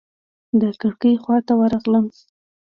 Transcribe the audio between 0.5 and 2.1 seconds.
د کړکۍ خواته ورغلم.